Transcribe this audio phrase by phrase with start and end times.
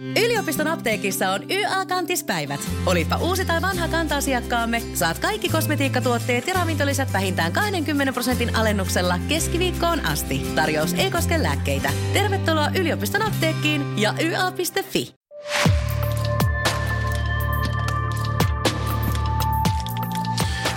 [0.00, 2.60] Yliopiston apteekissa on YA-kantispäivät.
[2.86, 10.06] Olipa uusi tai vanha kanta-asiakkaamme, saat kaikki kosmetiikkatuotteet ja ravintolisät vähintään 20 prosentin alennuksella keskiviikkoon
[10.06, 10.46] asti.
[10.54, 11.90] Tarjous ei koske lääkkeitä.
[12.12, 15.14] Tervetuloa yliopiston apteekkiin ja YA.fi.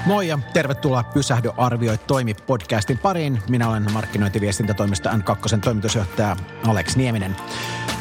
[0.06, 3.42] Moi ja tervetuloa Pysähdy arvioi toimi podcastin pariin.
[3.50, 6.36] Minä olen markkinointiviestintätoimista N2 toimitusjohtaja
[6.68, 7.36] Alex Nieminen.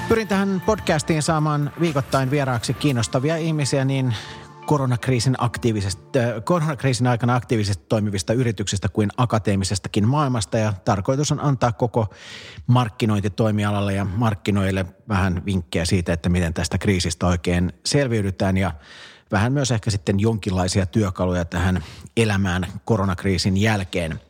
[0.09, 4.15] Pyrin tähän podcastiin saamaan viikoittain vieraaksi kiinnostavia ihmisiä niin
[4.67, 11.73] koronakriisin, aktiivisesta, äh, koronakriisin aikana aktiivisesti toimivista yrityksistä kuin akateemisestakin maailmasta ja tarkoitus on antaa
[11.73, 12.15] koko
[12.67, 18.73] markkinointitoimialalle ja markkinoille vähän vinkkejä siitä, että miten tästä kriisistä oikein selviydytään ja
[19.33, 21.85] vähän myös ehkä sitten jonkinlaisia työkaluja tähän
[22.17, 24.21] elämään koronakriisin jälkeen.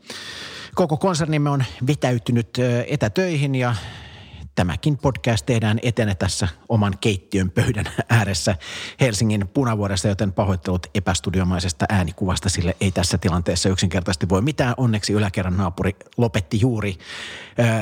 [0.75, 3.75] Koko konsernimme on vetäytynyt äh, etätöihin ja
[4.59, 8.57] tämäkin podcast tehdään etene tässä oman keittiön pöydän ääressä
[9.01, 14.75] Helsingin punavuodessa, joten pahoittelut epästudiomaisesta äänikuvasta, sille ei tässä tilanteessa yksinkertaisesti voi mitään.
[14.77, 16.99] Onneksi yläkerran naapuri lopetti juuri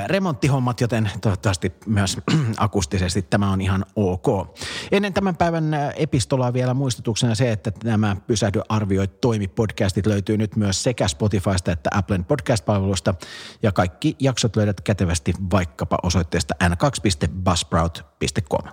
[0.06, 2.16] remonttihommat, joten toivottavasti myös
[2.56, 4.56] akustisesti tämä on ihan ok.
[4.92, 10.56] Ennen tämän päivän epistolaa vielä muistutuksena se, että nämä Pysähdy arvioi toimi podcastit löytyy nyt
[10.56, 13.14] myös sekä Spotifysta että Applen podcast-palvelusta
[13.62, 18.68] ja kaikki jaksot löydät kätevästi vaikkapa osoitteesta n2.buzzsprout.com.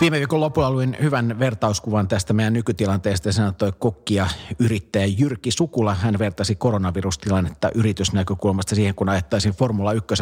[0.00, 3.32] Viime viikon lopulla luin hyvän vertauskuvan tästä meidän nykytilanteesta.
[3.32, 4.26] Sen antoi kokki ja
[4.58, 5.94] yrittäjä Jyrki Sukula.
[5.94, 10.14] Hän vertasi koronavirustilannetta yritysnäkökulmasta siihen, kun ajettaisiin Formula 1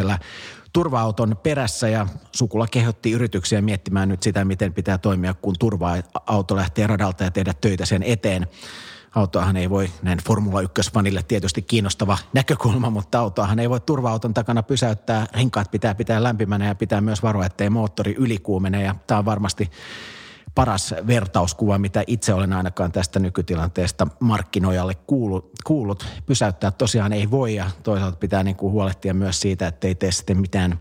[0.72, 6.86] turva-auton perässä ja Sukula kehotti yrityksiä miettimään nyt sitä, miten pitää toimia, kun turva-auto lähtee
[6.86, 8.47] radalta ja tehdä töitä sen eteen
[9.14, 14.62] autoahan ei voi, näin Formula 1-fanille tietysti kiinnostava näkökulma, mutta autoahan ei voi turva-auton takana
[14.62, 15.27] pysäyttää.
[15.33, 19.70] Renkaat pitää pitää lämpimänä ja pitää myös varoa, ettei moottori ylikuumene ja tämä on varmasti
[20.55, 25.50] paras vertauskuva, mitä itse olen ainakaan tästä nykytilanteesta markkinoijalle kuullut.
[25.65, 26.06] kuullut.
[26.27, 30.12] Pysäyttää tosiaan ei voi ja toisaalta pitää niin kuin huolehtia myös siitä, että ei tee
[30.12, 30.78] sitten mitään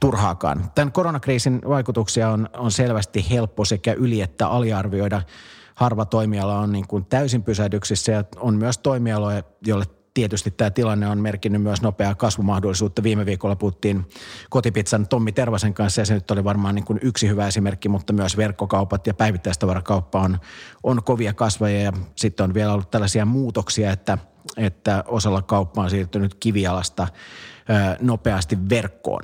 [0.00, 0.70] turhaakaan.
[0.74, 5.22] Tämän koronakriisin vaikutuksia on, on selvästi helppo sekä yli- että aliarvioida–
[5.74, 11.08] harva toimiala on niin kuin täysin pysähdyksissä ja on myös toimialoja, joille tietysti tämä tilanne
[11.08, 13.02] on merkinnyt myös nopeaa kasvumahdollisuutta.
[13.02, 14.06] Viime viikolla puhuttiin
[14.50, 18.12] kotipizzan Tommi Tervasen kanssa ja se nyt oli varmaan niin kuin yksi hyvä esimerkki, mutta
[18.12, 20.38] myös verkkokaupat ja päivittäistavarakauppa on,
[20.82, 24.18] on kovia kasvajia ja sitten on vielä ollut tällaisia muutoksia, että,
[24.56, 27.08] että osalla kauppa on siirtynyt kivialasta
[28.00, 29.22] nopeasti verkkoon.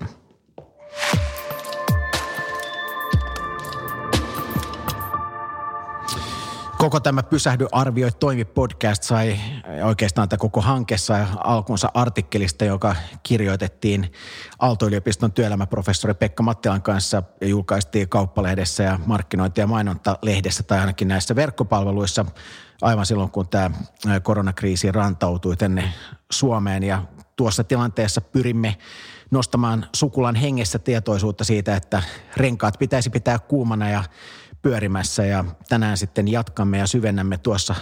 [6.80, 9.36] Koko tämä Pysähdy arvioi toimi podcast sai
[9.84, 14.12] oikeastaan tämä koko hanke sai alkunsa artikkelista, joka kirjoitettiin
[14.58, 21.36] Aalto-yliopiston työelämäprofessori Pekka Mattilan kanssa ja julkaistiin kauppalehdessä ja markkinointi- ja mainontalehdessä tai ainakin näissä
[21.36, 22.26] verkkopalveluissa
[22.82, 23.70] aivan silloin, kun tämä
[24.22, 25.92] koronakriisi rantautui tänne
[26.30, 26.82] Suomeen.
[26.82, 27.02] Ja
[27.36, 28.76] tuossa tilanteessa pyrimme
[29.30, 32.02] nostamaan sukulan hengessä tietoisuutta siitä, että
[32.36, 34.04] renkaat pitäisi pitää kuumana ja
[34.62, 37.75] pyörimässä ja tänään sitten jatkamme ja syvennämme tuossa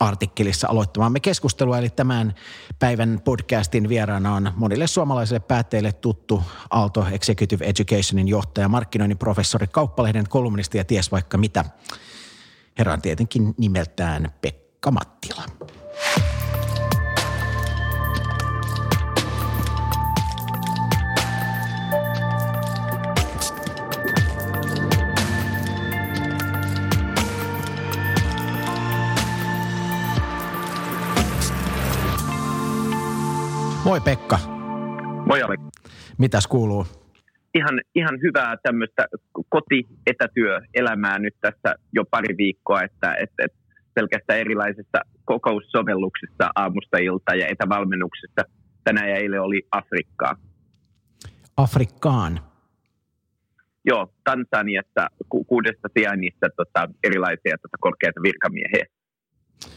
[0.00, 1.78] artikkelissa aloittamaamme keskustelua.
[1.78, 2.34] Eli tämän
[2.78, 10.28] päivän podcastin vieraana on monille suomalaisille päättäjille tuttu Aalto Executive Educationin johtaja, markkinoinnin professori, kauppalehden
[10.28, 11.64] kolumnisti ja ties vaikka mitä.
[12.78, 15.42] Herra on tietenkin nimeltään Pekka Mattila.
[33.86, 34.38] Moi Pekka.
[35.26, 35.56] Moi Ali.
[36.18, 36.86] Mitäs kuuluu?
[37.54, 39.06] Ihan, ihan hyvää tämmöistä
[39.48, 43.58] kotietätyöelämää nyt tässä jo pari viikkoa, että, että, että
[43.94, 48.42] pelkästään erilaisissa kokoussovelluksissa aamusta ilta ja etävalmennuksissa.
[48.84, 50.36] Tänään ja eilen oli Afrikkaa.
[51.56, 52.40] Afrikkaan?
[53.84, 58.86] Joo, Tansaniassa ku, kuudesta sijainnista tota, erilaisia tota, korkeita virkamiehiä.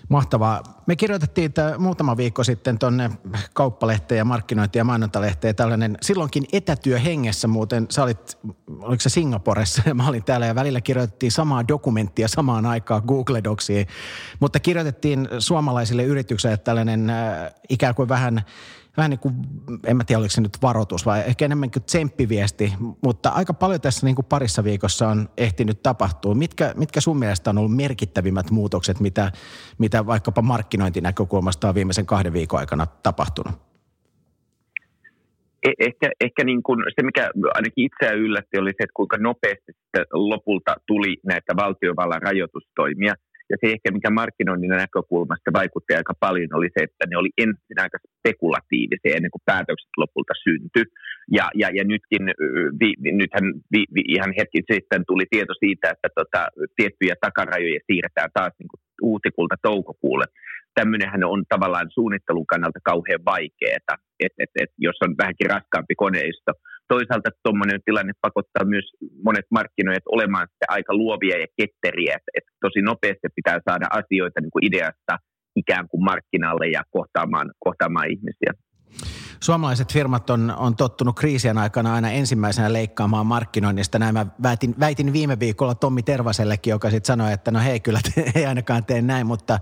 [0.09, 0.63] Mahtavaa.
[0.86, 3.12] Me kirjoitettiin muutama viikko sitten tuonne
[3.53, 7.86] kauppalehteen ja markkinointi- ja mainontalehteen tällainen silloinkin etätyöhengessä muuten.
[7.89, 8.38] Sä olit,
[8.80, 13.44] oliko se Singaporessa ja mä olin täällä ja välillä kirjoitettiin samaa dokumenttia samaan aikaan Google
[13.44, 13.88] Docsiin.
[14.39, 18.42] Mutta kirjoitettiin suomalaisille yrityksille tällainen äh, ikään kuin vähän
[18.99, 19.35] vähän niin kuin,
[19.87, 22.73] en mä tiedä oliko se nyt varoitus vai ehkä enemmänkin tsemppiviesti,
[23.03, 26.35] mutta aika paljon tässä niin kuin parissa viikossa on ehtinyt tapahtua.
[26.35, 29.31] Mitkä, mitkä sun mielestä on ollut merkittävimmät muutokset, mitä,
[29.77, 33.53] mitä vaikkapa markkinointinäkökulmasta on viimeisen kahden viikon aikana tapahtunut?
[35.63, 39.71] E- ehkä, ehkä niin kuin se, mikä ainakin itseä yllätti, oli se, että kuinka nopeasti
[40.13, 43.13] lopulta tuli näitä valtiovallan rajoitustoimia.
[43.51, 47.79] Ja se ehkä, mikä markkinoinnin näkökulmasta vaikutti aika paljon, oli se, että ne oli ensin
[47.85, 50.85] aika spekulatiivisia ennen kuin päätökset lopulta syntyi.
[51.37, 52.23] Ja, ja, ja nytkin,
[52.79, 52.89] vi,
[53.21, 56.41] nythän vi, vi, ihan hetki sitten tuli tieto siitä, että tota,
[56.77, 60.25] tiettyjä takarajoja siirretään taas niin kuin huhtikulta toukokuulle
[60.79, 65.95] tämmöinenhän on tavallaan suunnittelun kannalta kauhean vaikeaa, että et, et, et, jos on vähänkin raskaampi
[65.95, 66.51] koneisto.
[66.94, 68.88] Toisaalta tuommoinen tilanne pakottaa myös
[69.24, 74.51] monet markkinoijat olemaan aika luovia ja ketteriä, että et tosi nopeasti pitää saada asioita niin
[74.51, 75.13] kuin ideasta
[75.56, 78.51] ikään kuin markkinalle ja kohtaamaan, kohtaamaan ihmisiä.
[79.39, 84.00] Suomalaiset firmat on, on tottunut kriisien aikana aina ensimmäisenä leikkaamaan markkinoinnista.
[84.00, 88.00] Näin mä väitin, väitin viime viikolla Tommi Tervasellekin, joka sitten sanoi, että no hei, kyllä
[88.03, 89.59] te, ei ainakaan tee näin, mutta,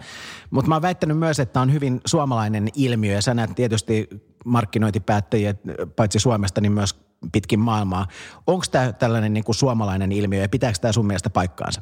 [0.50, 4.10] mutta mä oon väittänyt myös, että on hyvin suomalainen ilmiö ja sä näet tietysti
[4.46, 5.54] markkinointipäättäjiä
[5.96, 8.08] paitsi Suomesta, niin myös pitkin maailmaa.
[8.48, 11.82] Onko tämä tällainen niin kuin suomalainen ilmiö ja pitääkö tämä sun mielestä paikkaansa?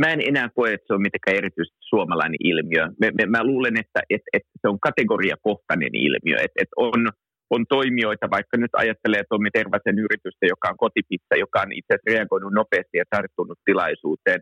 [0.00, 2.82] mä en enää koe, että se on mitenkään erityisesti suomalainen ilmiö.
[3.00, 6.36] Mä, mä, mä luulen, että et, et se on kategoriakohtainen ilmiö.
[6.44, 7.00] Et, et on,
[7.50, 12.12] on toimijoita, vaikka nyt ajattelee Tommi Tervasen yritystä, joka on kotipizza, joka on itse asiassa
[12.14, 14.40] reagoinut nopeasti ja tarttunut tilaisuuteen,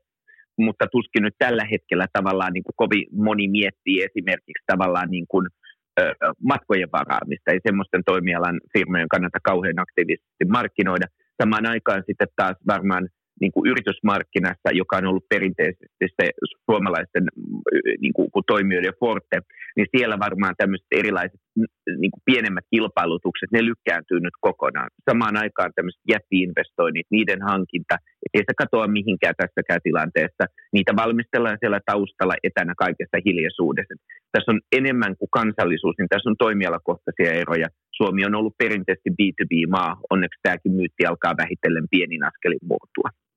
[0.58, 5.46] mutta tuskin nyt tällä hetkellä tavallaan niin kuin kovin moni miettii esimerkiksi tavallaan niin kuin,
[6.42, 7.50] matkojen varaamista.
[7.52, 11.06] Ei semmoisten toimialan firmojen kannata kauhean aktiivisesti markkinoida.
[11.42, 13.08] Samaan aikaan sitten taas varmaan–
[13.40, 16.30] niin kuin yritysmarkkinassa, joka on ollut perinteisesti se
[16.70, 17.24] suomalaisten
[18.00, 19.38] niin kuin, toimijoiden forte,
[19.76, 21.40] niin siellä varmaan tämmöiset erilaiset
[22.02, 24.90] niin kuin pienemmät kilpailutukset, ne lykkääntyy nyt kokonaan.
[25.10, 27.94] Samaan aikaan tämmöiset jättiinvestoinnit, niiden hankinta,
[28.34, 30.44] ei se katoa mihinkään tässäkään tilanteessa.
[30.72, 33.94] Niitä valmistellaan siellä taustalla etänä kaikesta hiljaisuudesta.
[34.32, 37.68] Tässä on enemmän kuin kansallisuus, niin tässä on toimialakohtaisia eroja.
[37.98, 43.08] Suomi on ollut perinteisesti B2B-maa, onneksi tämäkin myytti alkaa vähitellen pienin askelin muuttua.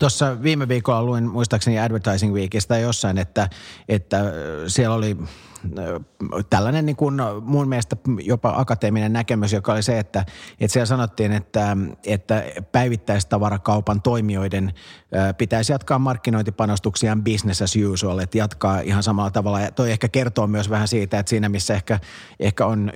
[0.00, 3.48] Tuossa viime viikolla luin muistaakseni Advertising Weekistä jossain, että,
[3.88, 4.32] että
[4.66, 5.16] siellä oli
[6.50, 10.24] tällainen niin kuin mun mielestä jopa akateeminen näkemys, joka oli se, että,
[10.60, 11.76] että siellä sanottiin, että,
[12.06, 14.72] että päivittäistavarakaupan toimijoiden
[15.38, 19.60] pitäisi jatkaa markkinointipanostuksiaan business as usual, että jatkaa ihan samalla tavalla.
[19.60, 22.00] Ja toi ehkä kertoo myös vähän siitä, että siinä missä ehkä,
[22.40, 22.92] ehkä on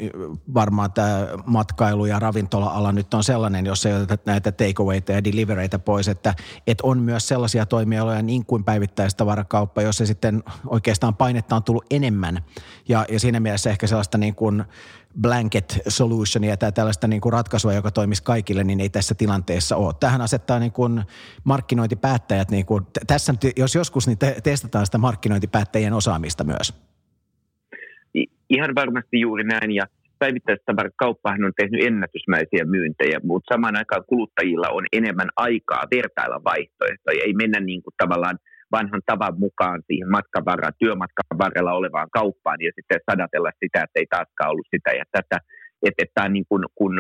[0.54, 5.78] varmaan tämä matkailu- ja ravintola-ala nyt on sellainen, jos ei oteta näitä takeawayta ja delivereitä
[5.78, 6.34] pois, että,
[6.66, 12.38] että on myös sellaisia toimialoja niin kuin päivittäistavarakauppa, jossa sitten oikeastaan painetta on tullut enemmän–
[12.88, 14.64] ja, ja siinä mielessä ehkä sellaista niin kuin
[15.20, 19.94] blanket solutionia tai tällaista niin kuin ratkaisua, joka toimisi kaikille, niin ei tässä tilanteessa ole.
[20.00, 21.02] Tähän asettaa niin kuin
[21.44, 26.74] markkinointipäättäjät, niin kuin, tässä jos joskus, niin te, testataan sitä markkinointipäättäjien osaamista myös.
[28.50, 29.86] Ihan varmasti juuri näin ja
[30.98, 37.24] kauppahan on tehnyt ennätysmäisiä myyntejä, mutta samaan aikaan kuluttajilla on enemmän aikaa vertailla vaihtoehtoja.
[37.24, 38.38] Ei mennä niin kuin tavallaan–
[38.76, 44.00] vanhan tavan mukaan siihen matkan varrella, työmatkan varrella olevaan kauppaan ja sitten sadatella sitä, että
[44.00, 45.38] ei taaskaan ollut sitä ja tätä.
[45.86, 46.94] Että, että tämä on niin kuin, kun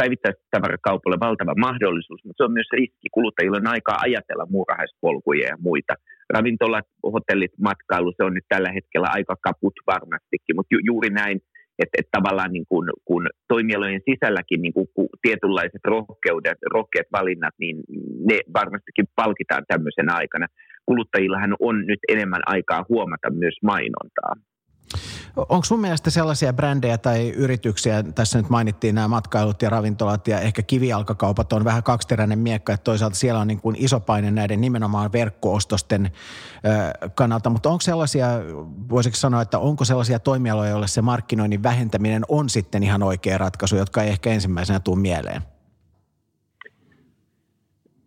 [0.00, 3.08] päivittäistavarakaupalle valtava mahdollisuus, mutta se on myös riski.
[3.16, 5.94] Kuluttajilla on aikaa ajatella muurahaispolkuja ja muita.
[6.34, 11.40] Ravintolat, hotellit, matkailu, se on nyt tällä hetkellä aika kaput varmastikin, mutta ju, juuri näin,
[11.78, 17.54] että, että tavallaan niin kuin, kun toimialojen sisälläkin niin kuin, kun tietynlaiset rohkeudet, rohkeat valinnat,
[17.58, 17.76] niin
[18.28, 20.46] ne varmastikin palkitaan tämmöisen aikana
[20.86, 24.32] kuluttajillahan on nyt enemmän aikaa huomata myös mainontaa.
[25.36, 30.40] Onko sun mielestä sellaisia brändejä tai yrityksiä, tässä nyt mainittiin nämä matkailut ja ravintolat ja
[30.40, 34.60] ehkä kivijalkakaupat on vähän kaksiteräinen miekka, että toisaalta siellä on niin kuin iso paine näiden
[34.60, 36.10] nimenomaan verkkoostosten
[37.14, 38.26] kannalta, mutta onko sellaisia,
[38.90, 43.76] voisiko sanoa, että onko sellaisia toimialoja, joille se markkinoinnin vähentäminen on sitten ihan oikea ratkaisu,
[43.76, 45.42] jotka ei ehkä ensimmäisenä tule mieleen?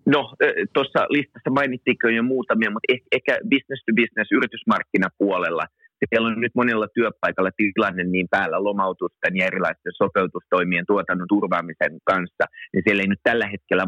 [0.06, 0.36] No,
[0.74, 5.68] tuossa listassa mainittiinko jo muutamia, mutta ehkä business to business yritysmarkkinapuolella.
[6.10, 12.46] Siellä on nyt monella työpaikalla tilanne niin päällä lomautusten ja erilaisten sopeutustoimien tuotannon turvaamisen kanssa,
[12.74, 13.86] niin siellä ei nyt tällä hetkellä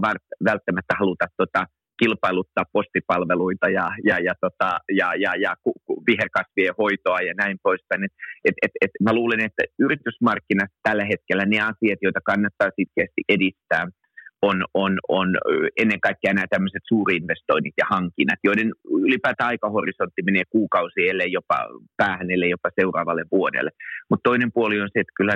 [0.50, 1.65] välttämättä haluta tota,
[2.01, 5.55] kilpailuttaa postipalveluita ja, ja, ja, tota, ja, ja, ja
[6.08, 8.03] viherkasvien hoitoa ja näin poispäin.
[8.03, 8.13] Et,
[8.46, 13.86] et, et, et mä luulen, että yritysmarkkinat tällä hetkellä ne asiat, joita kannattaa sitkeästi edistää–
[14.50, 15.27] on, on, on
[15.81, 18.69] ennen kaikkea nämä tämmöiset suurinvestoinnit ja hankinnat, joiden
[19.07, 21.57] ylipäätään aikahorisontti menee kuukausi, ellei jopa
[21.97, 23.71] päähän, ellei jopa seuraavalle vuodelle.
[24.09, 25.35] Mutta toinen puoli on se, että kyllä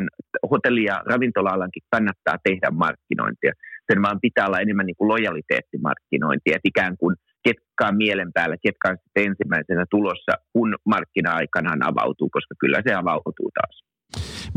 [0.51, 3.53] hotelli- ja ravintola-alankin kannattaa tehdä markkinointia.
[3.91, 8.55] Sen vaan pitää olla enemmän niin kuin lojaliteettimarkkinointia, että ikään kuin ketkä on mielen päällä,
[8.65, 13.86] ketkä on sitten ensimmäisenä tulossa, kun markkina aikanaan avautuu, koska kyllä se avautuu taas.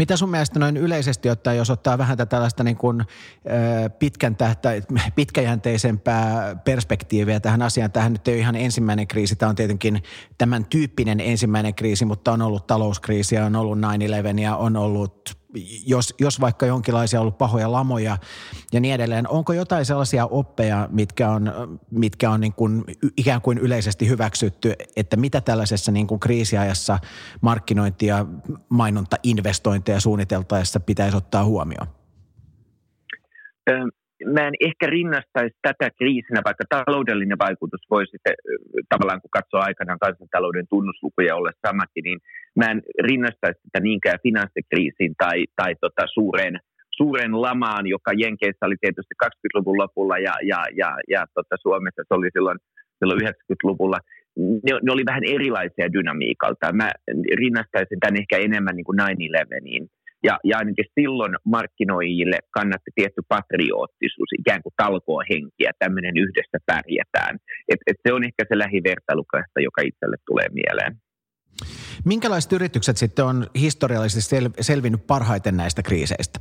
[0.00, 3.04] Mitä sun mielestä noin yleisesti ottaen, jos ottaa vähän tällaista niin kuin,
[3.98, 4.70] pitkän tähtä,
[5.16, 7.92] pitkäjänteisempää perspektiiviä tähän asiaan.
[7.92, 10.02] Tähän nyt ei ole ihan ensimmäinen kriisi, tämä on tietenkin
[10.38, 13.78] tämän tyyppinen ensimmäinen kriisi, mutta on ollut talouskriisiä, on ollut
[14.36, 15.39] 9-11 ja on ollut
[15.86, 18.18] jos, jos vaikka jonkinlaisia ollut pahoja lamoja
[18.72, 19.28] ja niin edelleen.
[19.28, 21.52] Onko jotain sellaisia oppeja, mitkä on,
[21.90, 22.84] mitkä on niin kuin
[23.16, 26.98] ikään kuin yleisesti hyväksytty, että mitä tällaisessa niin kuin kriisiajassa
[27.40, 28.26] markkinointia,
[28.68, 31.86] mainonta, investointeja suunniteltaessa pitäisi ottaa huomioon?
[34.26, 38.34] Mä en ehkä rinnastaisi tätä kriisinä, vaikka taloudellinen vaikutus voi sitten
[38.88, 42.18] tavallaan, kun katsoo aikanaan kansantalouden tunnuslukuja olla samakin, niin
[42.58, 46.54] mä en rinnastaisi sitä niinkään finanssikriisiin tai, tai tota suureen,
[46.90, 52.14] suureen lamaan, joka Jenkeissä oli tietysti 20-luvun lopulla ja, ja, ja, ja tota Suomessa se
[52.14, 52.58] oli silloin,
[52.98, 53.98] silloin 90-luvulla.
[54.36, 56.72] Ne, ne oli vähän erilaisia dynamiikalta.
[56.72, 56.90] Mä
[57.42, 59.86] rinnastaisin tämän ehkä enemmän niin kuin 9-11iin.
[60.22, 67.38] Ja, ja ainakin silloin markkinoijille kannatti tietty patrioottisuus, ikään kuin talkohenkiä, tämmöinen yhdessä pärjätään.
[67.68, 70.96] Et, et se on ehkä se lähivertailukasta, joka itselle tulee mieleen.
[72.04, 76.38] Minkälaiset yritykset sitten on historiallisesti sel- selvinnyt parhaiten näistä kriiseistä?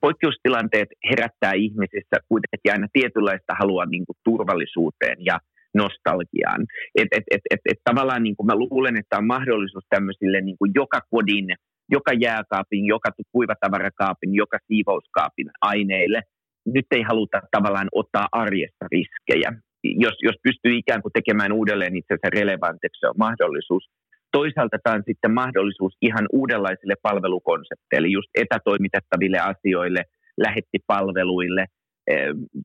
[0.00, 5.40] Poikkeustilanteet herättää ihmisissä kuitenkin aina tietynlaista halua niin kuin turvallisuuteen ja
[5.74, 6.62] nostalgiaan.
[6.94, 10.58] Et, et, et, et, et tavallaan niin kuin mä luulen, että on mahdollisuus tämmöisille niin
[10.58, 11.48] kuin joka kodin,
[11.90, 16.22] joka jääkaapin, joka kuivatavarakaapin, joka siivouskaapin aineille.
[16.66, 19.52] Nyt ei haluta tavallaan ottaa arjessa riskejä
[19.84, 23.84] jos, jos pystyy ikään kuin tekemään uudelleen itsensä relevantiksi, se on mahdollisuus.
[24.32, 30.02] Toisaalta tämä on sitten mahdollisuus ihan uudenlaisille palvelukonsepteille, just etätoimitettaville asioille,
[30.38, 31.64] lähettipalveluille,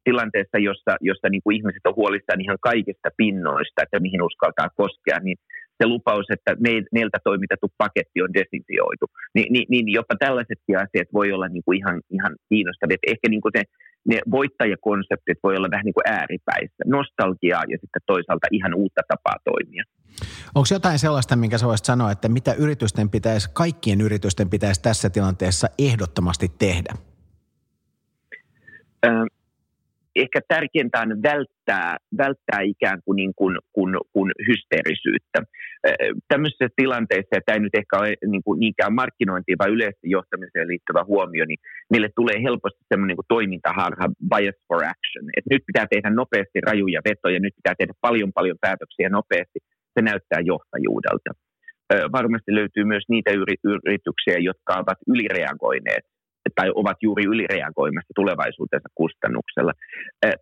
[0.03, 5.19] tilanteessa, jossa, jossa niin kuin ihmiset on huolissaan ihan kaikista pinnoista, että mihin uskaltaa koskea,
[5.23, 5.37] niin
[5.77, 6.51] se lupaus, että
[6.91, 11.77] meiltä toimitettu paketti on desinfioitu, niin, niin, niin jopa tällaisetkin asiat voi olla niin kuin
[11.77, 12.97] ihan, ihan kiinnostavia.
[13.07, 13.63] Ehkä niin kuin se
[14.09, 16.83] ne voittajakonseptit voi olla vähän niin kuin ääripäissä.
[16.85, 19.83] Nostalgiaa ja sitten toisaalta ihan uutta tapaa toimia.
[20.55, 25.09] Onko jotain sellaista, minkä sä voisit sanoa, että mitä yritysten pitäisi, kaikkien yritysten pitäisi tässä
[25.09, 26.93] tilanteessa ehdottomasti tehdä?
[30.15, 35.39] Ehkä tärkeintä on välttää, välttää ikään kuin, niin kuin, kuin, kuin hysteerisyyttä.
[36.27, 41.03] Tämmöisessä tilanteessa, tämä ei nyt ehkä ole niin kuin niinkään markkinointiin, vaan yleisesti johtamiseen liittyvä
[41.03, 41.59] huomio, niin
[41.91, 45.25] meille tulee helposti semmoinen niin toimintaharha, bias for action.
[45.37, 49.59] Et nyt pitää tehdä nopeasti rajuja vetoja, nyt pitää tehdä paljon paljon päätöksiä nopeasti.
[49.93, 51.31] Se näyttää johtajuudelta.
[52.17, 53.31] Varmasti löytyy myös niitä
[53.85, 56.05] yrityksiä, jotka ovat ylireagoineet
[56.55, 59.73] tai ovat juuri ylireagoimassa tulevaisuutensa kustannuksella.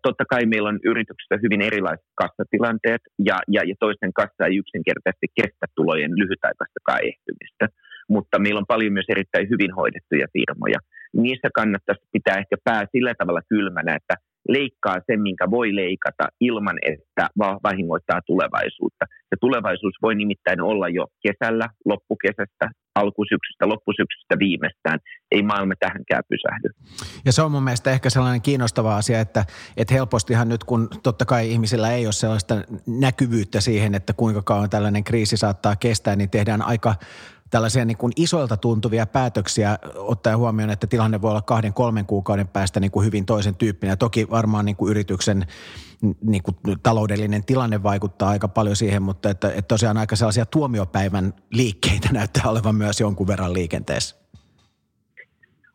[0.02, 5.28] Totta kai meillä on yrityksissä hyvin erilaiset kassatilanteet ja, ja, ja toisten kassa ei yksinkertaisesti
[5.40, 6.80] kestä tulojen lyhytaikaista
[7.10, 7.64] ehtymistä,
[8.08, 10.78] mutta meillä on paljon myös erittäin hyvin hoidettuja firmoja.
[11.14, 14.14] Niissä kannattaisi pitää ehkä pää sillä tavalla kylmänä, että
[14.48, 19.04] leikkaa sen, minkä voi leikata ilman, että vahingoittaa tulevaisuutta.
[19.10, 24.98] Se tulevaisuus voi nimittäin olla jo kesällä, loppukesästä, alkusyksystä, loppusyksystä viimeistään.
[25.30, 26.68] Ei maailma tähänkään pysähdy.
[27.24, 29.44] Ja se on mun mielestä ehkä sellainen kiinnostava asia, että,
[29.76, 32.54] että helpostihan nyt kun totta kai ihmisillä ei ole sellaista
[32.86, 36.94] näkyvyyttä siihen, että kuinka kauan tällainen kriisi saattaa kestää, niin tehdään aika
[37.50, 42.48] tällaisia niin kuin isoilta tuntuvia päätöksiä, ottaen huomioon, että tilanne voi olla kahden, kolmen kuukauden
[42.48, 43.92] päästä niin kuin hyvin toisen tyyppinen.
[43.92, 45.46] Ja toki varmaan niin kuin yrityksen
[46.24, 51.32] niin kuin taloudellinen tilanne vaikuttaa aika paljon siihen, mutta että, että tosiaan aika sellaisia tuomiopäivän
[51.52, 54.16] liikkeitä näyttää olevan myös jonkun verran liikenteessä.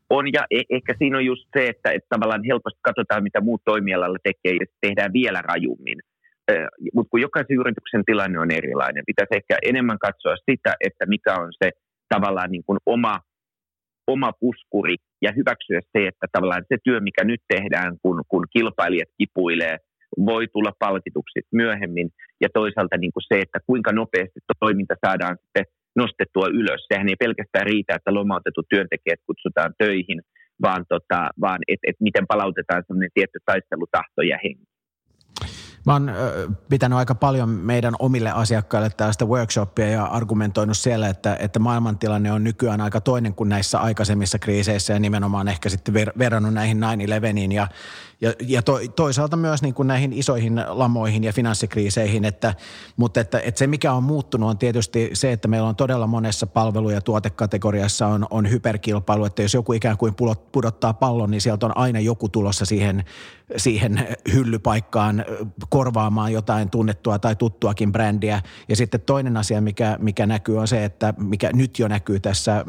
[0.10, 3.62] On ja e- ehkä siinä on just se, että, että tavallaan helposti katsotaan, mitä muut
[3.66, 6.00] toimialalla tekee ja tehdään vielä rajummin
[6.94, 11.52] mutta kun jokaisen yrityksen tilanne on erilainen, pitäisi ehkä enemmän katsoa sitä, että mikä on
[11.64, 11.72] se
[12.10, 13.20] tavallaan niin kuin oma,
[14.08, 19.10] oma puskuri ja hyväksyä se, että tavallaan se työ, mikä nyt tehdään, kun, kun kilpailijat
[19.18, 19.78] kipuilee,
[20.26, 22.10] voi tulla palkituksi myöhemmin
[22.42, 25.66] ja toisaalta niin kuin se, että kuinka nopeasti toiminta saadaan sitten
[25.96, 26.82] nostettua ylös.
[26.88, 30.22] Sehän ei pelkästään riitä, että lomautetut työntekijät kutsutaan töihin,
[30.62, 34.69] vaan, tota, vaan että et miten palautetaan sellainen tietty taistelutahto ja henki.
[35.90, 36.12] Mä oon
[36.70, 42.44] pitänyt aika paljon meidän omille asiakkaille tällaista workshoppia ja argumentoinut siellä, että, että maailmantilanne on
[42.44, 47.52] nykyään aika toinen kuin näissä aikaisemmissa kriiseissä ja nimenomaan ehkä sitten ver, verrannut näihin 9-11
[47.52, 47.68] ja,
[48.22, 52.54] ja, ja to, toisaalta myös niin kuin näihin isoihin lamoihin ja finanssikriiseihin, että,
[52.98, 56.48] mutta että, että se mikä on muuttunut on tietysti se, että meillä on todella monessa
[56.48, 60.16] palvelu- ja tuotekategoriassa on, on hyperkilpailu, että jos joku ikään kuin
[60.52, 63.04] pudottaa pallon, niin sieltä on aina joku tulossa siihen,
[63.58, 65.26] siihen hyllypaikkaan
[65.70, 68.42] korvaamaan jotain tunnettua tai tuttuakin brändiä.
[68.70, 72.66] Ja sitten toinen asia, mikä, mikä näkyy on se, että mikä nyt jo näkyy tässä,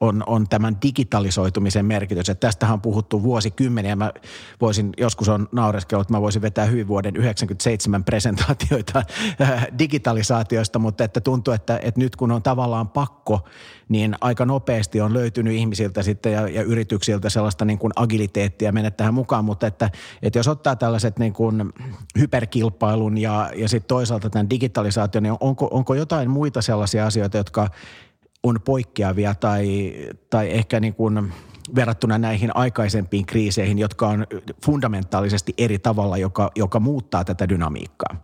[0.00, 2.28] on, on tämän digitalisoitumisen merkitys.
[2.28, 3.96] Että tästähän on puhuttu vuosikymmeniä.
[3.96, 4.12] Mä
[4.60, 9.02] voisin, joskus on naureskellut, että mä voisin vetää hyvin vuoden 97 presentaatioita
[9.40, 13.44] äh, digitalisaatioista, mutta että tuntuu, että, että nyt kun on tavallaan pakko,
[13.88, 18.90] niin aika nopeasti on löytynyt ihmisiltä sitten ja, ja yrityksiltä sellaista niin kuin agiliteettia mennä
[18.90, 19.90] tähän mukaan, mutta että,
[20.22, 21.72] että jos ottaa tällaiset niin kuin
[22.18, 27.68] hyperkilpailun ja, ja sitten toisaalta tämän digitalisaation, niin onko, onko jotain muita sellaisia asioita, jotka
[28.42, 29.94] on poikkeavia tai,
[30.30, 31.32] tai ehkä niin kuin
[31.74, 34.26] verrattuna näihin aikaisempiin kriiseihin, jotka on
[34.64, 38.16] fundamentaalisesti eri tavalla, joka, joka muuttaa tätä dynamiikkaa?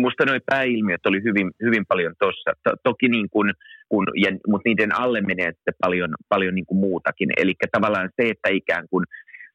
[0.00, 2.50] Musta nuo pääilmiöt oli hyvin, hyvin paljon tuossa.
[2.84, 3.54] toki niin kuin,
[3.88, 7.28] kun, ja, mutta niiden alle menee sitten paljon, paljon niin kuin muutakin.
[7.36, 9.04] Eli tavallaan se, että ikään kuin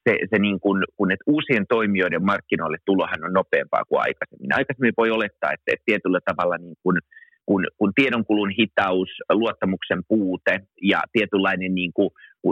[0.10, 4.56] se, se niin kuin, kun että uusien toimijoiden markkinoille tulohan on nopeampaa kuin aikaisemmin.
[4.56, 6.98] Aikaisemmin voi olettaa, että, että tietyllä tavalla niin kuin,
[7.46, 12.10] kun, kun tiedonkulun hitaus, luottamuksen puute ja tietynlainen niin kuin,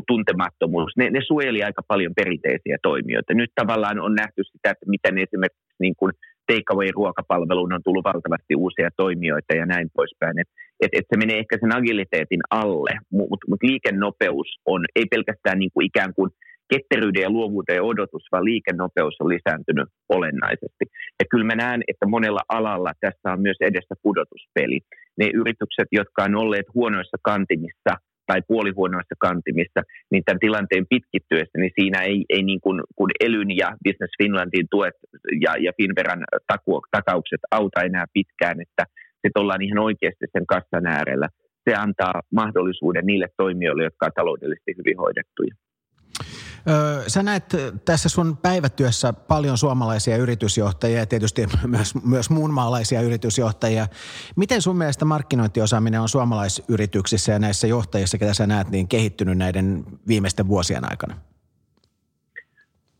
[0.07, 3.33] tuntemattomuus, ne, ne suojeli aika paljon perinteisiä toimijoita.
[3.33, 6.11] Nyt tavallaan on nähty sitä, että miten esimerkiksi niin kuin
[6.51, 10.39] takeaway-ruokapalveluun on tullut valtavasti uusia toimijoita ja näin poispäin.
[10.39, 10.53] Että
[10.83, 15.71] et, et se menee ehkä sen agiliteetin alle, mutta mut liikennopeus on ei pelkästään niin
[15.73, 16.31] kuin ikään kuin–
[16.71, 20.85] ketteryyden ja luovuuden odotus, vaan liikennopeus on lisääntynyt olennaisesti.
[21.19, 24.79] Ja kyllä mä näen, että monella alalla tässä on myös edessä pudotuspeli.
[25.19, 27.93] Ne yritykset, jotka on olleet huonoissa kantimissa
[28.29, 33.51] tai puolihuonoissa kantimissa, niin tämän tilanteen pitkittyessä, niin siinä ei, ei niin kuin, kun Elyn
[33.57, 34.93] ja Business Finlandin tuet
[35.45, 38.83] ja, ja Finveran taku, takaukset auta enää pitkään, että
[39.21, 41.27] sitten ollaan ihan oikeasti sen kassan äärellä.
[41.69, 45.53] Se antaa mahdollisuuden niille toimijoille, jotka ovat taloudellisesti hyvin hoidettuja.
[47.07, 47.43] Sä näet
[47.85, 53.87] tässä sun päivätyössä paljon suomalaisia yritysjohtajia ja tietysti myös, myös muunmaalaisia yritysjohtajia.
[54.35, 59.83] Miten sun mielestä markkinointiosaaminen on suomalaisyrityksissä ja näissä johtajissa, ketä sä näet, niin kehittynyt näiden
[60.07, 61.15] viimeisten vuosien aikana?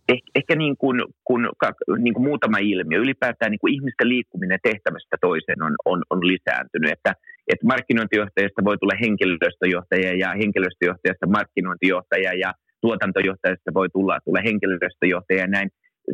[0.10, 1.50] Eh, ehkä niin kuin, kun,
[1.98, 3.00] niin kuin muutama ilmiö.
[3.00, 6.92] Ylipäätään niin kuin ihmisten liikkuminen tehtävästä toiseen on, on, on lisääntynyt.
[6.92, 7.16] Että,
[7.48, 15.48] että markkinointijohtajasta voi tulla henkilöstöjohtaja ja henkilöstöjohtajasta markkinointijohtaja ja– tuotantojohtajasta voi tulla, tulla henkilöstöjohtaja ja
[15.48, 15.70] näin.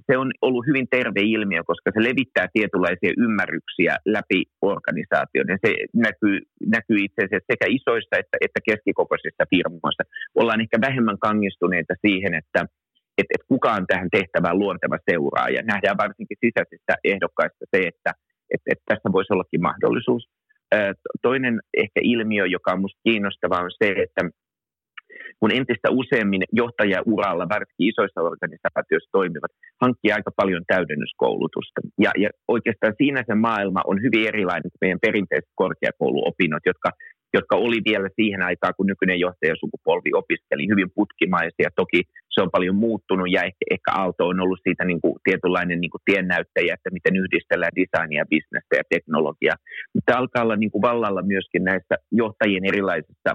[0.07, 5.47] Se on ollut hyvin terve ilmiö, koska se levittää tietynlaisia ymmärryksiä läpi organisaation.
[5.53, 5.71] Ja se
[6.05, 6.37] näkyy,
[6.75, 10.03] näkyy itse asiassa sekä isoissa että, että keskikokoisissa firmoissa.
[10.35, 12.61] Ollaan ehkä vähemmän kangistuneita siihen, että,
[13.19, 15.61] että, että kuka on tähän tehtävään luonteva seuraaja.
[15.71, 18.11] Nähdään varsinkin sisäisistä ehdokkaista se, että,
[18.53, 20.23] että, että tässä voisi ollakin mahdollisuus.
[21.21, 24.21] Toinen ehkä ilmiö, joka on minusta kiinnostava, on se, että
[25.39, 31.79] kun entistä useammin johtajauralla, varsinkin isoissa organisaatioissa toimivat, hankkii aika paljon täydennyskoulutusta.
[32.05, 36.89] Ja, ja oikeastaan siinä se maailma on hyvin erilainen kuin meidän perinteiset korkeakouluopinnot, jotka
[37.37, 41.69] jotka oli vielä siihen aikaan, kun nykyinen johtajasukupolvi opiskeli hyvin putkimaisia.
[41.81, 41.99] Toki
[42.33, 45.93] se on paljon muuttunut ja ehkä, ehkä Aalto on ollut siitä niin kuin tietynlainen niin
[45.93, 49.57] kuin tiennäyttäjä, että miten yhdistellään designia, bisnestä ja teknologiaa.
[49.93, 53.31] Mutta alkaa olla niin kuin vallalla myöskin näissä johtajien erilaisissa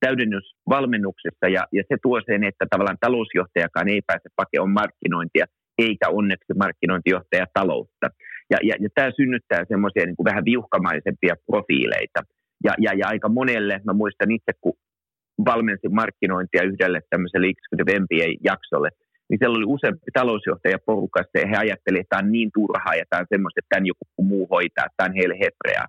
[0.00, 5.46] täydennysvalmennuksessa ja, ja se tuo sen, että tavallaan talousjohtajakaan ei pääse pakeon markkinointia
[5.78, 8.06] eikä onneksi markkinointijohtaja taloutta.
[8.50, 12.20] Ja, ja, ja tämä synnyttää semmoisia niin vähän viuhkamaisempia profiileita.
[12.64, 14.76] Ja, ja, ja aika monelle, mä muistan itse, kun
[15.44, 18.90] valmensin markkinointia yhdelle tämmöiselle Executive MBA-jaksolle,
[19.28, 23.04] niin siellä oli useampi talousjohtaja porukassa ja he ajattelivat, että tämä on niin turhaa ja
[23.10, 25.86] tämä on semmoista, että tämän joku muu hoitaa, tämä on heille hetreaa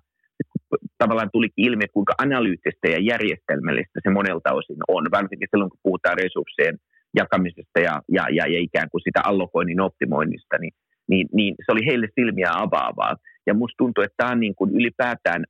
[0.98, 6.18] tavallaan tulikin ilmi, kuinka analyyttistä ja järjestelmällistä se monelta osin on, varsinkin silloin, kun puhutaan
[6.18, 6.76] resurssien
[7.16, 10.74] jakamisesta ja, ja, ja, ja ikään kuin sitä allokoinnin optimoinnista, niin,
[11.10, 13.16] niin, niin se oli heille silmiä avaavaa.
[13.46, 15.44] Ja musta tuntuu, että tämä on niin kuin ylipäätään,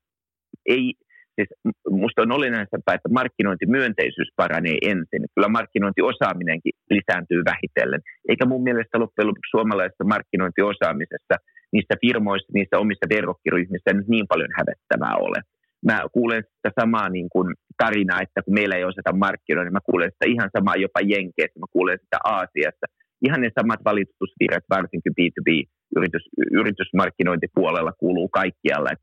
[0.66, 0.94] ei,
[1.36, 1.50] siis
[1.90, 5.22] musta on olennaisempaa, että markkinointimyönteisyys paranee ensin.
[5.34, 8.00] Kyllä markkinointiosaaminenkin lisääntyy vähitellen.
[8.28, 11.36] Eikä mun mielestä loppujen lopuksi suomalaisessa markkinointiosaamisessa–
[11.72, 15.40] niissä firmoissa, niissä omissa verrokkiryhmissä nyt niin paljon hävettävää ole.
[15.86, 19.90] Mä kuulen sitä samaa niin kuin tarinaa, että kun meillä ei osata markkinoida, niin mä
[19.90, 22.86] kuulen sitä ihan samaa jopa Jenkeissä, mä kuulen sitä Aasiassa.
[23.26, 26.24] Ihan ne samat valitusvirrat, varsinkin B2B-yritys,
[26.60, 28.90] yritysmarkkinointipuolella kuuluu kaikkialla.
[28.92, 29.02] Et,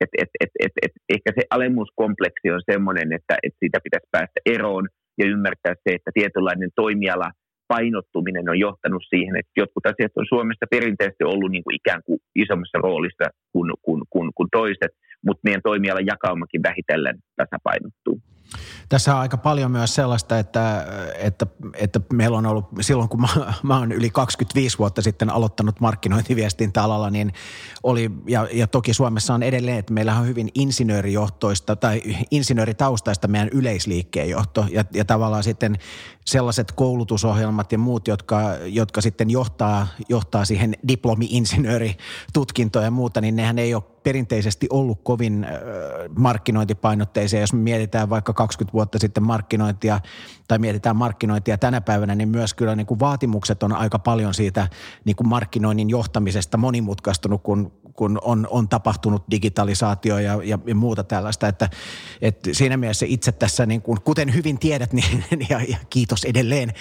[0.00, 4.40] et, et, et, et, et, ehkä se alemmuuskompleksi on sellainen, että et siitä pitäisi päästä
[4.46, 7.30] eroon ja ymmärtää se, että tietynlainen toimiala–
[7.68, 12.18] painottuminen on johtanut siihen, että jotkut asiat on Suomessa perinteisesti ollut niin kuin ikään kuin
[12.34, 14.92] isommassa roolissa kuin, kuin, kuin, kuin toiset,
[15.26, 18.16] mutta meidän toimialan jakaumakin vähitellen tasapainottuu.
[18.88, 20.86] Tässä on aika paljon myös sellaista, että,
[21.18, 23.28] että, että meillä on ollut silloin, kun mä,
[23.62, 27.32] mä oon yli 25 vuotta sitten aloittanut markkinointiviestintäalalla, niin
[27.82, 33.48] oli, ja, ja toki Suomessa on edelleen, että meillä on hyvin insinöörijohtoista tai insinööritaustaista meidän
[33.48, 35.78] yleisliikkeen johto, ja, ja tavallaan sitten
[36.24, 43.58] sellaiset koulutusohjelmat ja muut, jotka, jotka sitten johtaa, johtaa siihen diplomi-insinööritutkintoon ja muuta, niin nehän
[43.58, 45.46] ei ole perinteisesti ollut kovin
[46.18, 47.40] markkinointipainotteisia.
[47.40, 50.00] Jos me mietitään vaikka 20 vuotta sitten markkinointia
[50.48, 54.68] tai mietitään markkinointia tänä päivänä, niin myös kyllä niin kuin vaatimukset on aika paljon siitä
[55.04, 61.04] niin kuin markkinoinnin johtamisesta monimutkaistunut, kun kun on, on tapahtunut digitalisaatio ja, ja, ja muuta
[61.04, 61.48] tällaista.
[61.48, 61.70] Että,
[62.20, 66.72] että siinä mielessä itse tässä, niin kuin, kuten hyvin tiedät, niin, ja, ja kiitos edelleen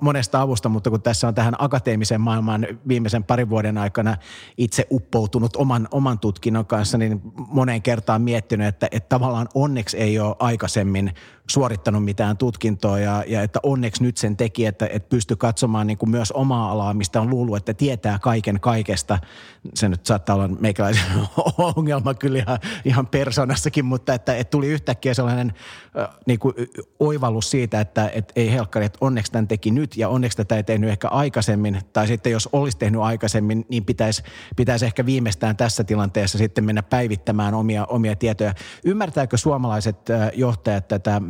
[0.00, 4.16] monesta avusta, mutta kun tässä on tähän akateemiseen maailmaan viimeisen parin vuoden aikana
[4.58, 10.18] itse uppoutunut oman, oman tutkinnon kanssa, niin moneen kertaan miettinyt, että, että tavallaan onneksi ei
[10.18, 11.14] ole aikaisemmin
[11.50, 15.98] suorittanut mitään tutkintoa ja, ja että onneksi nyt sen teki, että, että pystyi katsomaan niin
[15.98, 19.18] kuin myös omaa alaa, mistä on luullut, että tietää kaiken kaikesta.
[19.74, 21.04] Se nyt saattaa olla meikäläisen
[21.76, 25.52] ongelma kyllä ihan, ihan persoonassakin, mutta että, että tuli yhtäkkiä sellainen
[26.26, 26.54] niin kuin
[26.98, 30.62] oivallus siitä, että, että ei helkkari, että onneksi tämän teki nyt ja onneksi tätä ei
[30.62, 31.80] tehnyt ehkä aikaisemmin.
[31.92, 34.22] Tai sitten jos olisi tehnyt aikaisemmin, niin pitäisi,
[34.56, 38.54] pitäisi ehkä viimeistään tässä tilanteessa sitten mennä päivittämään omia, omia tietoja.
[38.84, 39.98] Ymmärtääkö suomalaiset
[40.34, 41.20] johtajat tätä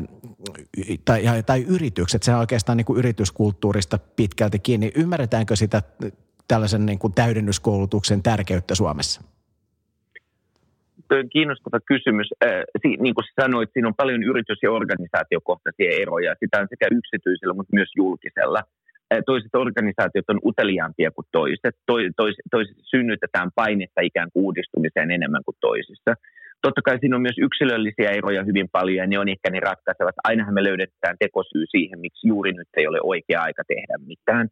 [1.04, 4.92] tai, tai yritykset, se on oikeastaan niin kuin yrityskulttuurista pitkälti kiinni.
[4.96, 5.82] Ymmärretäänkö sitä
[6.48, 9.22] tällaisen niin kuin täydennyskoulutuksen tärkeyttä Suomessa?
[11.32, 12.28] kiinnostava kysymys.
[12.84, 16.34] Niin kuin sanoit, siinä on paljon yritys- ja organisaatiokohtaisia eroja.
[16.40, 18.62] Sitä on sekä yksityisellä, mutta myös julkisella.
[19.26, 21.76] Toiset organisaatiot on uteliaampia kuin toiset.
[22.50, 26.14] Toiset synnytetään painetta ikään kuin uudistumiseen enemmän kuin toisissa.
[26.62, 30.14] Totta kai siinä on myös yksilöllisiä eroja hyvin paljon ja ne on ehkä ne ratkaisevat.
[30.24, 34.48] Ainahan me löydetään tekosyy siihen, miksi juuri nyt ei ole oikea aika tehdä mitään.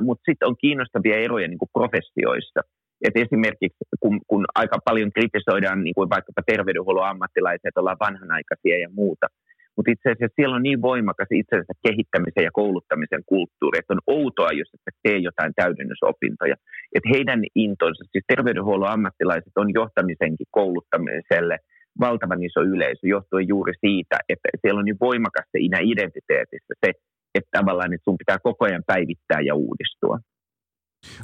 [0.00, 2.60] Mutta sitten on kiinnostavia eroja niin professioissa.
[3.06, 8.78] Et esimerkiksi kun, kun aika paljon kritisoidaan niin kuin vaikkapa terveydenhuollon ammattilaisia, että ollaan vanhanaikaisia
[8.78, 9.26] ja muuta–
[9.76, 14.58] mutta itse asiassa siellä on niin voimakas itsensä kehittämisen ja kouluttamisen kulttuuri, että on outoa,
[14.60, 16.56] jos et tee jotain täydennysopintoja.
[16.94, 21.56] Että heidän intonsa, siis terveydenhuollon ammattilaiset on johtamisenkin kouluttamiselle
[22.00, 26.92] valtavan iso yleisö johtuen juuri siitä, että siellä on niin voimakas se identiteetissä se,
[27.34, 30.18] että tavallaan että sun pitää koko ajan päivittää ja uudistua.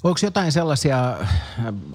[0.02, 1.28] Onko jotain sellaisia äh,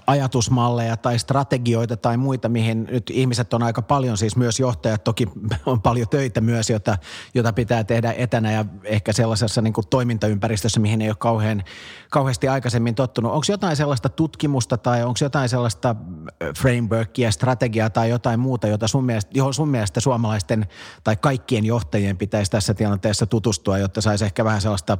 [0.08, 5.28] ajatusmalleja tai strategioita tai muita, mihin nyt ihmiset on aika paljon, siis myös johtajat, toki
[5.66, 6.98] on paljon töitä myös, jota,
[7.34, 11.64] jota pitää tehdä etänä ja ehkä sellaisessa niin kuin toimintaympäristössä, mihin ei ole kauhean,
[12.10, 13.32] kauheasti aikaisemmin tottunut.
[13.32, 18.88] Onko jotain sellaista tutkimusta tai onko jotain sellaista äh, frameworkia, strategiaa tai jotain muuta, jota
[18.88, 20.66] sun mielestä, johon sun mielestä suomalaisten
[21.04, 24.98] tai kaikkien johtajien pitäisi tässä tilanteessa tutustua, jotta saisi ehkä vähän sellaista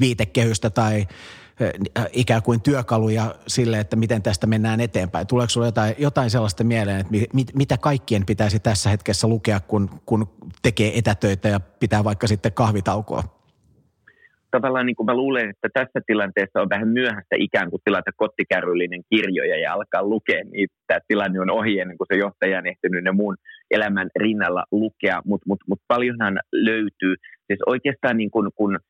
[0.00, 1.06] viitekehystä tai
[2.12, 5.26] ikään kuin työkaluja sille, että miten tästä mennään eteenpäin?
[5.26, 9.90] Tuleeko sinulle jotain, jotain sellaista mieleen, että mit, mitä kaikkien pitäisi tässä hetkessä lukea, kun,
[10.06, 10.28] kun
[10.62, 13.22] tekee etätöitä ja pitää vaikka sitten kahvitaukoa?
[14.50, 19.02] Tavallaan niin kuin mä luulen, että tässä tilanteessa on vähän myöhäistä ikään kuin tilata kottikärryllinen
[19.10, 20.74] kirjoja ja alkaa lukea niitä.
[20.86, 23.36] Tämä tilanne on ohi ennen kuin se johtaja on ehtinyt ne muun
[23.70, 27.14] elämän rinnalla lukea, mutta mut, mut paljonhan löytyy.
[27.46, 28.78] Siis oikeastaan niin kuin, kun–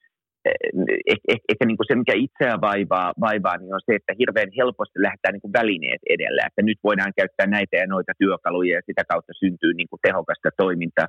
[1.12, 4.50] ehkä, eh, ehkä niin kuin se, mikä itseä vaivaa, vaivaa, niin on se, että hirveän
[4.58, 8.86] helposti lähdetään niin kuin välineet edellä, että nyt voidaan käyttää näitä ja noita työkaluja ja
[8.86, 11.08] sitä kautta syntyy niin kuin tehokasta toimintaa.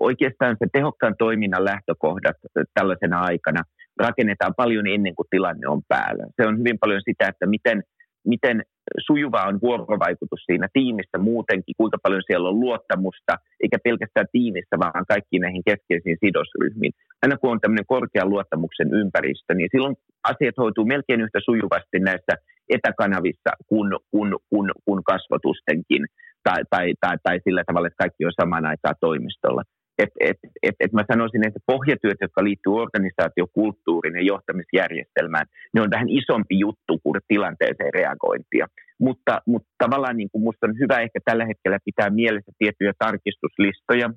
[0.00, 2.36] Oikeastaan se tehokkaan toiminnan lähtökohdat
[2.74, 3.62] tällaisena aikana
[4.06, 6.24] rakennetaan paljon ennen kuin tilanne on päällä.
[6.36, 7.82] Se on hyvin paljon sitä, että miten–
[8.26, 8.62] miten
[9.06, 15.06] sujuva on vuorovaikutus siinä tiimissä muutenkin, kuinka paljon siellä on luottamusta, eikä pelkästään tiimissä, vaan
[15.08, 16.92] kaikkiin näihin keskeisiin sidosryhmiin.
[17.22, 19.96] Aina kun on tämmöinen korkean luottamuksen ympäristö, niin silloin
[20.32, 22.34] asiat hoituu melkein yhtä sujuvasti näissä
[22.68, 26.04] etäkanavissa kuin, kuin, kuin, kuin kasvotustenkin,
[26.44, 29.62] tai, tai, tai, tai sillä tavalla, että kaikki on samaan aikaan toimistolla
[29.98, 35.90] et, et, et, et mä sanoisin, että pohjatyöt, jotka liittyy organisaatiokulttuuriin ja johtamisjärjestelmään, ne on
[35.90, 38.66] vähän isompi juttu kuin tilanteeseen reagointia.
[39.00, 44.10] Mutta, mutta tavallaan niin kuin musta on hyvä ehkä tällä hetkellä pitää mielessä tiettyjä tarkistuslistoja,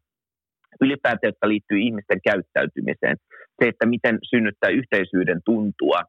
[0.81, 3.15] ylipäätään, jotka liittyy ihmisten käyttäytymiseen.
[3.57, 5.99] Se, että miten synnyttää yhteisyyden tuntua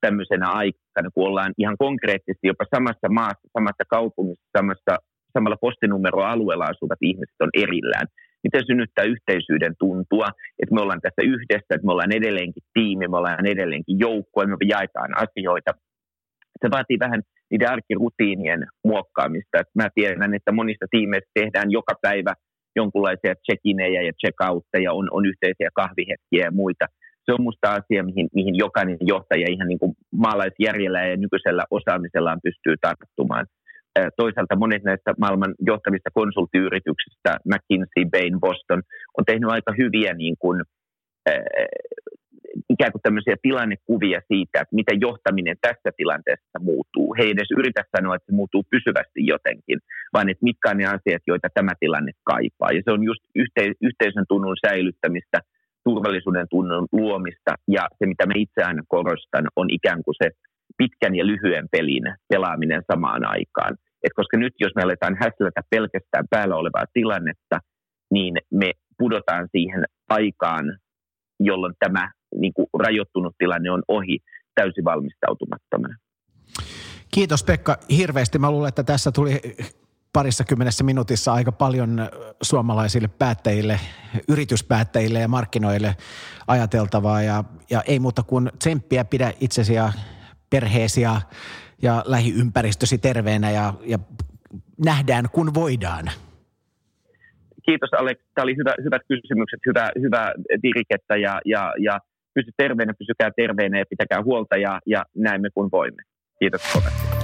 [0.00, 4.92] tämmöisenä aikana, kun ollaan ihan konkreettisesti jopa samassa maassa, samassa kaupungissa, samassa,
[5.32, 8.06] samalla postinumeroalueella asuvat ihmiset on erillään
[8.44, 10.28] miten synnyttää yhteisyyden tuntua,
[10.60, 14.56] että me ollaan tässä yhdessä, että me ollaan edelleenkin tiimi, me ollaan edelleenkin joukko, me
[14.74, 15.70] jaetaan asioita.
[16.62, 19.62] Se vaatii vähän niiden arkirutiinien muokkaamista.
[19.74, 22.34] Mä tiedän, että monista tiimeistä tehdään joka päivä
[22.76, 26.86] jonkunlaisia check-inejä ja check-outteja, on, on yhteisiä kahvihetkiä ja muita.
[27.24, 29.92] Se on musta asia, mihin, mihin jokainen johtaja ihan niin kuin
[30.24, 33.46] maalaisjärjellä ja nykyisellä osaamisellaan pystyy tarttumaan.
[34.16, 38.82] Toisaalta monet näistä maailman johtavista konsulttiyrityksistä, McKinsey, Bain, Boston,
[39.18, 40.62] on tehnyt aika hyviä niin kuin,
[42.74, 47.14] ikään kuin tämmöisiä tilannekuvia siitä, että miten johtaminen tässä tilanteessa muuttuu.
[47.18, 49.78] He ei edes yritä sanoa, että se muuttuu pysyvästi jotenkin,
[50.12, 52.70] vaan että mitkä on ne asiat, joita tämä tilanne kaipaa.
[52.76, 55.38] Ja se on just yhte- yhteisön tunnun säilyttämistä,
[55.84, 60.30] turvallisuuden tunnon luomista ja se, mitä me itse aina korostan, on ikään kuin se
[60.78, 63.76] pitkän ja lyhyen pelin pelaaminen samaan aikaan.
[64.04, 67.58] Et koska nyt jos me aletaan häslätä pelkästään päällä olevaa tilannetta,
[68.10, 70.64] niin me pudotaan siihen aikaan,
[71.44, 74.18] jolloin tämä niin kuin rajoittunut tilanne on ohi
[74.54, 75.96] täysin valmistautumattomana.
[77.10, 78.38] Kiitos Pekka hirveästi.
[78.38, 79.40] Mä luulen, että tässä tuli
[80.12, 82.08] parissa kymmenessä minuutissa aika paljon
[82.42, 83.80] suomalaisille päättäjille,
[84.28, 85.96] yrityspäättäjille ja markkinoille
[86.46, 87.22] ajateltavaa.
[87.22, 89.92] Ja, ja ei muuta kuin tsemppiä, pidä itsesi ja
[90.50, 91.20] perheesi ja,
[91.82, 93.98] ja lähiympäristösi terveenä ja, ja
[94.84, 96.10] nähdään kun voidaan.
[97.64, 98.18] Kiitos Alex.
[98.34, 101.98] Tämä oli hyvä, hyvät kysymykset, hyvä, hyvä virikettä ja, ja, ja
[102.34, 106.02] pysy terveenä, pysykää terveenä ja pitäkää huolta ja, ja näemme kun voimme.
[106.38, 107.21] Kiitos kovasti.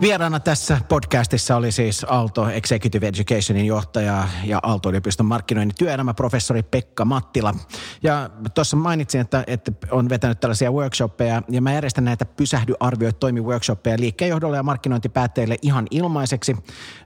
[0.00, 7.54] Vieraana tässä podcastissa oli siis Aalto Executive Educationin johtaja ja Aalto-yliopiston markkinoinnin työelämäprofessori Pekka Mattila.
[8.02, 13.12] Ja tuossa mainitsin, että, että on vetänyt tällaisia workshoppeja ja mä järjestän näitä pysähdy, arvioi,
[13.12, 16.52] toimi workshoppeja liikkeenjohdolle ja markkinointipäätteille ihan ilmaiseksi,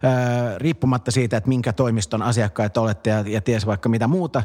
[0.04, 4.38] äh, riippumatta siitä, että minkä toimiston asiakkaat olette ja, ja ties vaikka mitä muuta.
[4.38, 4.44] Äh,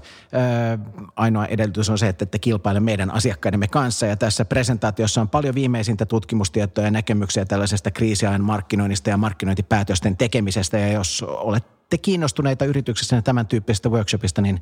[1.16, 5.56] ainoa edellytys on se, että te kilpaile meidän asiakkaidemme kanssa ja tässä presentaatiossa on paljon
[5.56, 10.78] viimeisintä tutkimustietoja ja näkemyksiä tällaisesta kriisiä ajan markkinoinnista ja markkinointipäätösten tekemisestä.
[10.78, 14.62] Ja jos olette kiinnostuneita yrityksessä tämän tyyppisestä workshopista, niin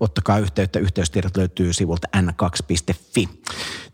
[0.00, 0.78] ottakaa yhteyttä.
[0.78, 3.28] Yhteystiedot löytyy sivulta n2.fi.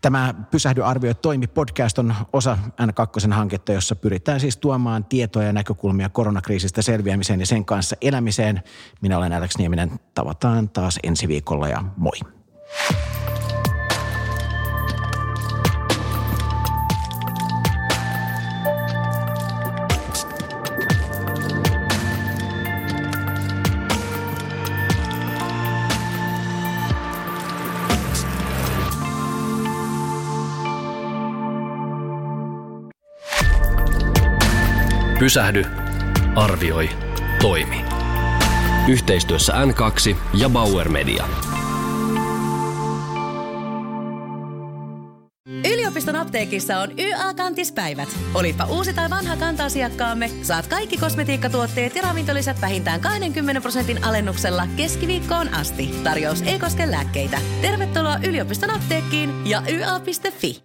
[0.01, 6.09] Tämä Pysähdy arvioi toimi podcast on osa N2-hanketta, jossa pyritään siis tuomaan tietoja ja näkökulmia
[6.09, 8.63] koronakriisistä selviämiseen ja sen kanssa elämiseen.
[9.01, 9.99] Minä olen Alex Nieminen.
[10.13, 12.19] Tavataan taas ensi viikolla ja moi.
[35.23, 35.65] Pysähdy,
[36.35, 36.89] arvioi,
[37.41, 37.85] toimi.
[38.87, 41.25] Yhteistyössä N2 ja Bauer Media.
[45.73, 48.09] Yliopiston apteekissa on YA-kantispäivät.
[48.33, 55.53] Olipa uusi tai vanha kanta-asiakkaamme, saat kaikki kosmetiikkatuotteet ja ravintolisät vähintään 20 prosentin alennuksella keskiviikkoon
[55.53, 55.95] asti.
[56.03, 57.37] Tarjous ei koske lääkkeitä.
[57.61, 60.61] Tervetuloa yliopiston apteekkiin ja YA.fi.